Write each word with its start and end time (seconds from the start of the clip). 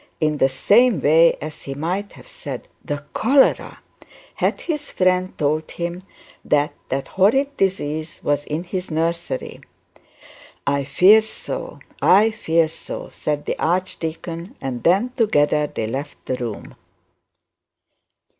in 0.19 0.37
the 0.39 0.49
same 0.49 0.99
way 0.99 1.35
as 1.39 1.61
he 1.61 1.75
might 1.75 2.13
have 2.13 2.25
said, 2.27 2.67
The 2.83 3.03
Cholera!' 3.13 3.77
had 4.33 4.61
his 4.61 4.89
friend 4.89 5.37
told 5.37 5.69
him 5.69 6.01
that 6.43 6.73
that 6.89 7.07
horrid 7.09 7.55
disease 7.55 8.19
was 8.23 8.43
in 8.45 8.63
his 8.63 8.89
nursery. 8.89 9.61
'I 10.65 10.85
fear 10.85 11.21
so, 11.21 11.77
I 12.01 12.31
fear 12.31 12.67
so,' 12.67 13.09
said 13.13 13.45
the 13.45 13.59
archdeacon, 13.59 14.55
and 14.59 14.81
then 14.81 15.11
together 15.15 15.67
they 15.67 15.85
left 15.85 16.17
the 16.25 16.33
room. 16.37 16.73